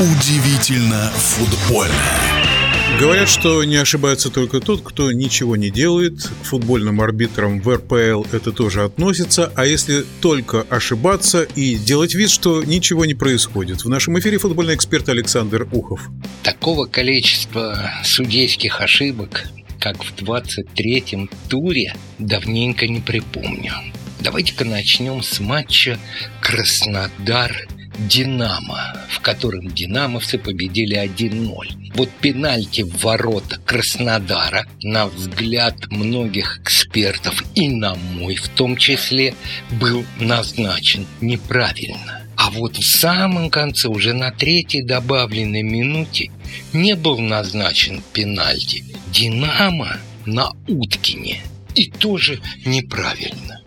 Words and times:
Удивительно 0.00 1.10
футбольно. 1.10 1.92
Говорят, 3.00 3.28
что 3.28 3.64
не 3.64 3.74
ошибается 3.74 4.30
только 4.30 4.60
тот, 4.60 4.82
кто 4.82 5.10
ничего 5.10 5.56
не 5.56 5.70
делает. 5.70 6.22
К 6.22 6.44
футбольным 6.44 7.00
арбитрам 7.00 7.60
в 7.60 7.68
РПЛ 7.68 8.22
это 8.30 8.52
тоже 8.52 8.84
относится. 8.84 9.52
А 9.56 9.66
если 9.66 10.04
только 10.20 10.60
ошибаться 10.70 11.42
и 11.42 11.74
делать 11.74 12.14
вид, 12.14 12.30
что 12.30 12.62
ничего 12.62 13.06
не 13.06 13.14
происходит? 13.14 13.82
В 13.84 13.88
нашем 13.88 14.16
эфире 14.20 14.38
футбольный 14.38 14.76
эксперт 14.76 15.08
Александр 15.08 15.66
Ухов. 15.72 16.08
Такого 16.44 16.86
количества 16.86 17.90
судейских 18.04 18.80
ошибок, 18.80 19.48
как 19.80 20.04
в 20.04 20.14
23-м 20.14 21.28
туре, 21.48 21.92
давненько 22.20 22.86
не 22.86 23.00
припомню. 23.00 23.72
Давайте-ка 24.20 24.64
начнем 24.64 25.24
с 25.24 25.40
матча 25.40 25.98
Краснодар 26.40 27.66
«Динамо», 27.98 28.96
в 29.10 29.20
котором 29.20 29.68
«Динамовцы» 29.68 30.38
победили 30.38 30.96
1-0. 30.96 31.92
Вот 31.94 32.10
пенальти 32.20 32.82
в 32.82 33.02
ворота 33.02 33.58
Краснодара, 33.64 34.66
на 34.82 35.06
взгляд 35.06 35.90
многих 35.90 36.60
экспертов 36.60 37.42
и 37.56 37.68
на 37.68 37.96
мой 37.96 38.36
в 38.36 38.48
том 38.48 38.76
числе, 38.76 39.34
был 39.80 40.04
назначен 40.20 41.06
неправильно. 41.20 42.22
А 42.36 42.50
вот 42.50 42.76
в 42.76 42.84
самом 42.84 43.50
конце, 43.50 43.88
уже 43.88 44.12
на 44.12 44.30
третьей 44.30 44.82
добавленной 44.82 45.62
минуте, 45.62 46.30
не 46.72 46.94
был 46.94 47.18
назначен 47.18 48.02
пенальти. 48.12 48.84
«Динамо» 49.12 49.96
на 50.24 50.52
Уткине. 50.68 51.42
И 51.74 51.90
тоже 51.90 52.40
неправильно. 52.64 53.60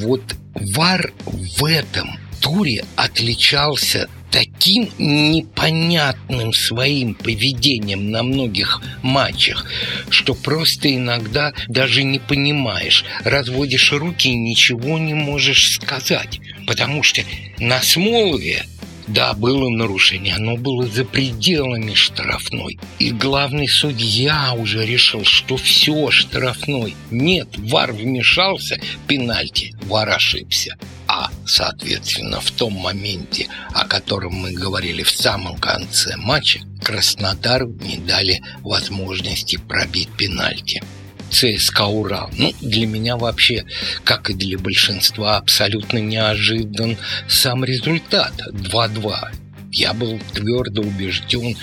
Вот 0.00 0.34
ВАР 0.54 1.12
в 1.24 1.64
этом 1.64 2.18
туре 2.40 2.84
отличался 2.96 4.08
таким 4.30 4.90
непонятным 4.98 6.52
своим 6.52 7.14
поведением 7.14 8.10
на 8.10 8.22
многих 8.22 8.82
матчах, 9.02 9.64
что 10.10 10.34
просто 10.34 10.94
иногда 10.94 11.52
даже 11.68 12.02
не 12.02 12.18
понимаешь, 12.18 13.04
разводишь 13.24 13.92
руки 13.92 14.28
и 14.28 14.34
ничего 14.34 14.98
не 14.98 15.14
можешь 15.14 15.72
сказать. 15.72 16.40
Потому 16.66 17.02
что 17.02 17.22
на 17.58 17.80
Смолове 17.80 18.66
да, 19.06 19.34
было 19.34 19.68
нарушение, 19.68 20.34
оно 20.34 20.56
было 20.56 20.86
за 20.86 21.04
пределами 21.04 21.94
штрафной. 21.94 22.78
И 22.98 23.12
главный 23.12 23.68
судья 23.68 24.52
уже 24.52 24.84
решил, 24.84 25.24
что 25.24 25.56
все 25.56 26.10
штрафной. 26.10 26.96
Нет, 27.10 27.48
ВАР 27.56 27.92
вмешался, 27.92 28.80
пенальти, 29.06 29.74
ВАР 29.82 30.10
ошибся. 30.10 30.76
А, 31.18 31.30
соответственно, 31.46 32.42
в 32.42 32.50
том 32.50 32.74
моменте, 32.74 33.48
о 33.72 33.86
котором 33.86 34.34
мы 34.34 34.52
говорили 34.52 35.02
в 35.02 35.10
самом 35.10 35.56
конце 35.56 36.14
матча, 36.18 36.60
Краснодар 36.84 37.66
не 37.66 37.96
дали 37.96 38.42
возможности 38.60 39.56
пробить 39.56 40.10
пенальти. 40.10 40.82
ЦСКА 41.30 41.86
«Урал». 41.86 42.30
Ну, 42.36 42.52
для 42.60 42.86
меня 42.86 43.16
вообще, 43.16 43.64
как 44.04 44.28
и 44.28 44.34
для 44.34 44.58
большинства, 44.58 45.38
абсолютно 45.38 45.98
неожидан 45.98 46.98
сам 47.28 47.64
результат 47.64 48.34
2-2. 48.52 49.30
Я 49.72 49.94
был 49.94 50.20
твердо 50.34 50.82
убежден, 50.82 51.56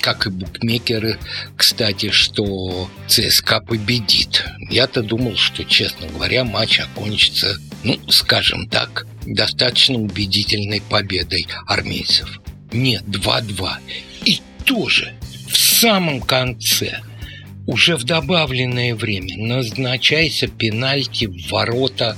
как 0.00 0.26
и 0.26 0.30
букмекеры, 0.30 1.18
кстати, 1.58 2.10
что 2.10 2.88
ЦСКА 3.06 3.60
победит. 3.60 4.46
Я-то 4.70 5.02
думал, 5.02 5.36
что, 5.36 5.62
честно 5.64 6.06
говоря, 6.08 6.44
матч 6.44 6.80
окончится, 6.80 7.58
ну, 7.84 7.98
скажем 8.08 8.68
так, 8.68 9.06
достаточно 9.26 9.98
убедительной 9.98 10.82
победой 10.82 11.46
армейцев. 11.66 12.40
Нет, 12.72 13.02
2-2. 13.04 13.70
И 14.24 14.40
тоже 14.64 15.12
в 15.48 15.56
самом 15.56 16.20
конце– 16.20 17.00
уже 17.66 17.96
в 17.96 18.04
добавленное 18.04 18.94
время 18.94 19.36
назначайся 19.38 20.48
пенальти 20.48 21.26
в 21.26 21.50
ворота 21.50 22.16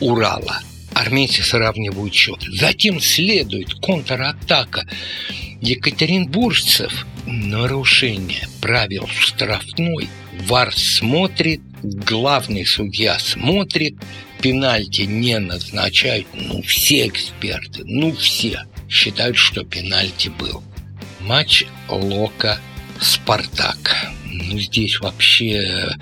Урала. 0.00 0.60
Армейцы 0.92 1.42
сравнивают 1.42 2.14
счет. 2.14 2.40
Затем 2.52 3.00
следует 3.00 3.74
контратака 3.74 4.86
екатеринбуржцев. 5.60 7.06
Нарушение 7.26 8.46
правил 8.60 9.08
штрафной. 9.08 10.08
ВАР 10.46 10.74
смотрит, 10.74 11.62
главный 11.82 12.66
судья 12.66 13.18
смотрит, 13.18 13.94
пенальти 14.44 15.02
не 15.02 15.38
назначают. 15.38 16.26
Ну, 16.34 16.60
все 16.60 17.08
эксперты, 17.08 17.82
ну, 17.86 18.12
все 18.12 18.66
считают, 18.90 19.38
что 19.38 19.64
пенальти 19.64 20.28
был. 20.28 20.62
Матч 21.20 21.64
Лока-Спартак 21.88 24.10
ну, 24.26 24.58
здесь 24.58 25.00
вообще 25.00 25.96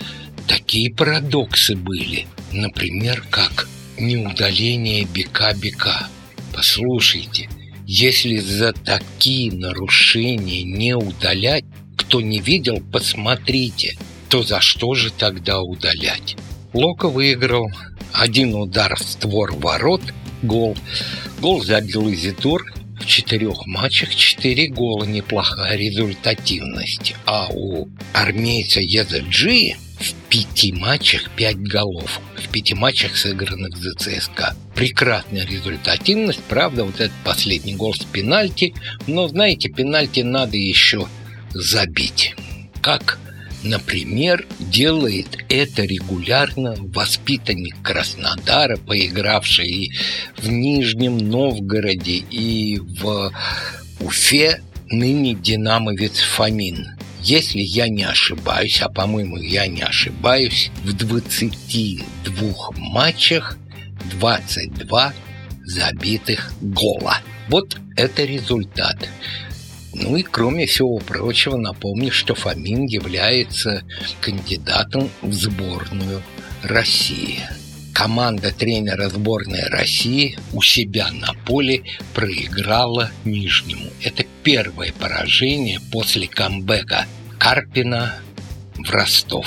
такие 0.49 0.93
парадоксы 0.93 1.77
были. 1.77 2.27
Например, 2.51 3.23
как 3.31 3.69
неудаление 3.97 5.05
бика-бика. 5.05 6.09
Послушайте, 6.53 7.49
если 7.87 8.39
за 8.39 8.73
такие 8.73 9.53
нарушения 9.53 10.65
не 10.65 10.97
удалять, 10.97 11.65
кто 11.97 12.21
не 12.21 12.41
видел, 12.41 12.83
посмотрите, 12.91 13.97
то 14.29 14.43
за 14.43 14.61
что 14.61 14.95
же 14.95 15.13
тогда 15.13 15.61
удалять? 15.61 16.35
Лока 16.73 17.09
выиграл. 17.09 17.71
Один 18.13 18.55
удар 18.55 18.95
в 18.97 19.03
створ 19.03 19.55
ворот, 19.55 20.03
гол. 20.43 20.77
Гол 21.41 21.63
забил 21.65 22.13
Изидор, 22.13 22.65
в 23.01 23.07
четырех 23.07 23.67
матчах 23.67 24.15
четыре 24.15 24.69
гола 24.69 25.05
неплохая 25.05 25.77
результативность. 25.77 27.15
А 27.27 27.49
у 27.51 27.89
армейца 28.13 28.81
Езаджи 28.81 29.75
в 29.99 30.15
пяти 30.29 30.73
матчах 30.73 31.31
пять 31.31 31.59
голов. 31.59 32.21
В 32.37 32.49
пяти 32.49 32.75
матчах 32.75 33.17
сыгранных 33.17 33.77
за 33.77 33.93
ЦСКА. 33.95 34.55
Прекрасная 34.75 35.47
результативность. 35.47 36.43
Правда, 36.49 36.85
вот 36.85 37.01
этот 37.01 37.17
последний 37.25 37.75
гол 37.75 37.95
с 37.95 38.05
пенальти. 38.05 38.75
Но, 39.07 39.27
знаете, 39.29 39.69
пенальти 39.69 40.21
надо 40.21 40.57
еще 40.57 41.09
забить. 41.55 42.35
Как 42.81 43.19
Например, 43.63 44.45
делает 44.59 45.39
это 45.49 45.83
регулярно 45.83 46.75
воспитанник 46.79 47.77
Краснодара, 47.83 48.77
поигравший 48.77 49.93
в 50.39 50.49
Нижнем 50.49 51.19
Новгороде, 51.19 52.25
и 52.31 52.79
в 52.79 53.33
Уфе, 54.01 54.61
ныне 54.91 55.35
динамовец 55.35 56.19
Фомин. 56.19 56.89
Если 57.23 57.61
я 57.61 57.89
не 57.89 58.03
ошибаюсь, 58.03 58.81
а 58.83 58.89
по-моему 58.89 59.37
я 59.37 59.69
не 59.69 59.83
ошибаюсь, 59.83 60.71
в 60.83 60.93
22 60.93 61.95
матчах 62.77 63.57
22 64.11 65.15
забитых 65.65 66.53
гола. 66.61 67.19
Вот 67.49 67.77
это 67.97 68.25
результат. 68.25 69.09
Ну 69.95 70.17
и 70.17 70.23
кроме 70.23 70.67
всего 70.67 70.99
прочего, 70.99 71.57
напомню, 71.57 72.11
что 72.11 72.35
Фомин 72.35 72.87
является 72.87 73.85
кандидатом 74.21 75.11
в 75.21 75.33
сборную 75.33 76.23
России. 76.63 77.41
Команда 77.95 78.53
тренера 78.53 79.11
сборной 79.11 79.65
России 79.69 80.39
у 80.53 80.63
себя 80.63 81.13
на 81.13 81.35
поле 81.45 81.83
проиграла 82.15 83.11
Нижнему. 83.25 83.91
Это 84.03 84.25
первое 84.43 84.93
поражение 84.99 85.79
после 85.93 86.27
камбэка 86.27 87.07
Карпина 87.39 88.15
в 88.77 88.91
Ростов. 88.91 89.47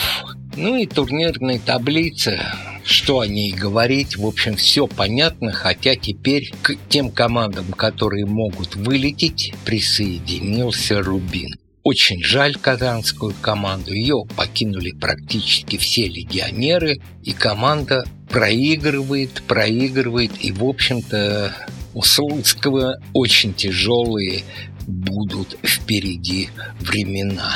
Ну 0.56 0.78
и 0.78 0.86
турнирная 0.86 1.60
таблица 1.60 2.40
что 2.86 3.22
о 3.22 3.28
ней 3.28 3.52
говорить. 3.52 4.16
В 4.16 4.26
общем, 4.26 4.56
все 4.56 4.88
понятно, 4.88 5.52
хотя 5.52 5.96
теперь 5.96 6.54
к 6.62 6.76
тем 6.88 7.10
командам, 7.10 7.66
которые 7.74 8.26
могут 8.26 8.76
вылететь, 8.76 9.54
присоединился 9.66 11.02
Рубин. 11.02 11.50
Очень 11.84 12.24
жаль 12.24 12.56
казанскую 12.56 13.34
команду. 13.42 13.94
Ее 13.94 14.24
покинули 14.36 14.92
практически 14.92 15.78
все 15.78 16.08
легионеры, 16.08 17.02
и 17.24 17.32
команда 17.32 18.06
проигрывает, 18.30 19.44
проигрывает, 19.48 20.32
и, 20.44 20.52
в 20.52 20.64
общем-то, 20.64 21.56
у 21.94 22.02
Слуцкого 22.02 22.96
очень 23.14 23.54
тяжелые 23.54 24.44
будут 24.88 25.58
впереди 25.64 26.50
времена. 26.80 27.54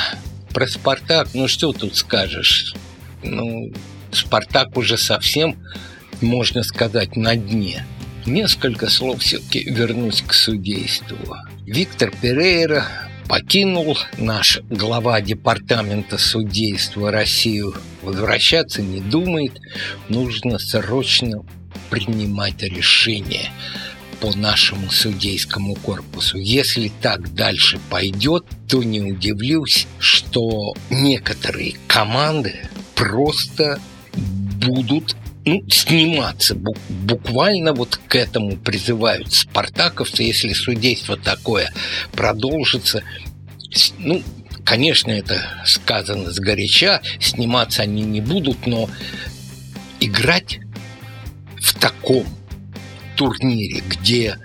Про 0.52 0.66
«Спартак», 0.66 1.28
ну 1.34 1.46
что 1.46 1.72
тут 1.72 1.96
скажешь? 1.96 2.74
Ну, 3.22 3.72
Спартак 4.12 4.76
уже 4.76 4.98
совсем, 4.98 5.56
можно 6.20 6.62
сказать, 6.62 7.16
на 7.16 7.36
дне. 7.36 7.84
Несколько 8.26 8.88
слов 8.90 9.22
все-таки 9.22 9.64
вернусь 9.64 10.22
к 10.22 10.34
судейству. 10.34 11.36
Виктор 11.64 12.10
Перейра 12.10 12.86
покинул 13.28 13.96
наш 14.18 14.60
глава 14.68 15.20
департамента 15.20 16.18
судейства 16.18 17.10
Россию. 17.10 17.74
Возвращаться 18.02 18.82
не 18.82 19.00
думает. 19.00 19.58
Нужно 20.08 20.58
срочно 20.58 21.44
принимать 21.90 22.62
решение. 22.62 23.50
по 24.20 24.36
нашему 24.36 24.90
судейскому 24.90 25.74
корпусу. 25.76 26.36
Если 26.36 26.92
так 27.00 27.34
дальше 27.34 27.80
пойдет, 27.88 28.44
то 28.68 28.82
не 28.82 29.00
удивлюсь, 29.00 29.86
что 29.98 30.74
некоторые 30.90 31.76
команды 31.86 32.68
просто 32.94 33.80
будут 34.70 35.16
ну, 35.44 35.62
сниматься. 35.68 36.54
Буквально 36.54 37.72
вот 37.72 37.96
к 38.08 38.14
этому 38.14 38.56
призывают 38.56 39.32
спартаковцы, 39.32 40.22
если 40.22 40.52
судейство 40.52 41.16
такое 41.16 41.72
продолжится. 42.12 43.02
Ну, 43.98 44.22
конечно, 44.64 45.10
это 45.10 45.62
сказано 45.66 46.30
сгоряча, 46.30 47.00
сниматься 47.20 47.82
они 47.82 48.02
не 48.02 48.20
будут, 48.20 48.66
но 48.66 48.88
играть 50.00 50.60
в 51.60 51.78
таком 51.78 52.26
турнире, 53.16 53.82
где 53.86 54.38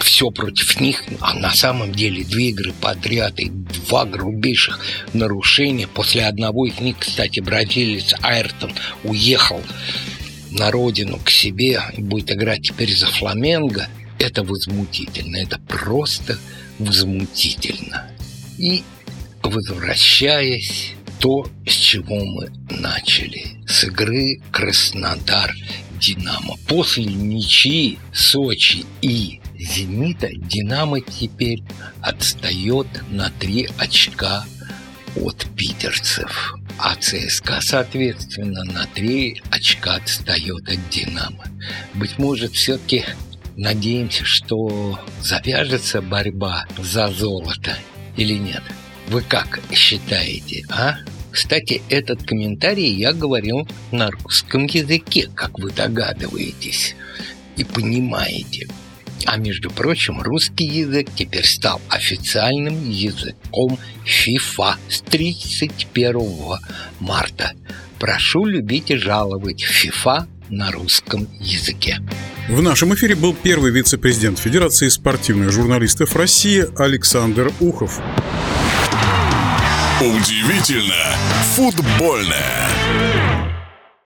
все 0.00 0.30
против 0.30 0.80
них, 0.80 1.04
а 1.20 1.34
на 1.34 1.52
самом 1.52 1.92
деле 1.92 2.24
две 2.24 2.50
игры 2.50 2.72
подряд 2.80 3.38
и 3.38 3.50
два 3.50 4.04
грубейших 4.04 4.80
нарушения. 5.12 5.86
После 5.86 6.24
одного 6.24 6.66
из 6.66 6.80
них, 6.80 6.98
кстати, 6.98 7.40
бразилец 7.40 8.14
Айртон 8.22 8.72
уехал 9.02 9.60
на 10.50 10.70
родину 10.70 11.18
к 11.24 11.30
себе 11.30 11.82
и 11.96 12.00
будет 12.00 12.32
играть 12.32 12.62
теперь 12.62 12.96
за 12.96 13.06
Фламенго. 13.06 13.88
Это 14.18 14.44
возмутительно, 14.44 15.36
это 15.36 15.58
просто 15.68 16.38
возмутительно. 16.78 18.06
И 18.58 18.82
возвращаясь 19.42 20.92
то, 21.18 21.46
с 21.66 21.72
чего 21.72 22.24
мы 22.24 22.50
начали, 22.70 23.56
с 23.66 23.84
игры 23.84 24.40
Краснодар-Динамо. 24.50 26.56
После 26.68 27.04
ничьи 27.04 27.98
Сочи 28.12 28.84
и 29.02 29.40
«Зенита» 29.58 30.28
«Динамо» 30.32 31.00
теперь 31.00 31.62
отстает 32.00 32.86
на 33.10 33.30
три 33.30 33.68
очка 33.78 34.44
от 35.16 35.46
питерцев. 35.56 36.54
А 36.78 36.96
ЦСКА, 36.96 37.60
соответственно, 37.60 38.64
на 38.64 38.86
три 38.86 39.40
очка 39.50 39.94
отстает 39.94 40.68
от 40.68 40.88
«Динамо». 40.90 41.44
Быть 41.94 42.18
может, 42.18 42.52
все-таки 42.52 43.04
надеемся, 43.56 44.24
что 44.24 44.98
завяжется 45.20 46.02
борьба 46.02 46.66
за 46.78 47.08
золото 47.08 47.76
или 48.16 48.34
нет? 48.34 48.62
Вы 49.08 49.22
как 49.22 49.60
считаете, 49.72 50.64
а? 50.70 50.96
Кстати, 51.30 51.82
этот 51.88 52.22
комментарий 52.24 52.92
я 52.94 53.12
говорил 53.12 53.68
на 53.90 54.10
русском 54.10 54.66
языке, 54.66 55.28
как 55.34 55.58
вы 55.58 55.70
догадываетесь 55.70 56.94
и 57.56 57.64
понимаете. 57.64 58.68
А 59.26 59.36
между 59.36 59.70
прочим, 59.70 60.20
русский 60.20 60.66
язык 60.66 61.08
теперь 61.14 61.46
стал 61.46 61.80
официальным 61.88 62.88
языком 62.90 63.78
ФИФА 64.04 64.76
с 64.88 65.00
31 65.02 66.58
марта. 67.00 67.52
Прошу 67.98 68.44
любить 68.44 68.90
и 68.90 68.96
жаловать 68.96 69.62
ФИФА 69.62 70.26
на 70.50 70.70
русском 70.70 71.26
языке. 71.40 72.00
В 72.48 72.60
нашем 72.60 72.94
эфире 72.94 73.14
был 73.14 73.34
первый 73.34 73.70
вице-президент 73.70 74.38
Федерации 74.38 74.88
спортивных 74.88 75.50
журналистов 75.50 76.14
России 76.14 76.66
Александр 76.76 77.50
Ухов. 77.60 78.00
Удивительно 80.00 81.16
футбольное. 81.54 83.23